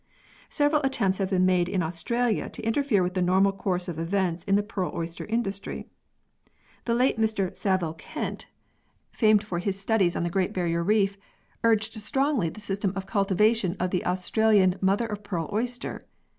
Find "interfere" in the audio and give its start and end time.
2.63-3.03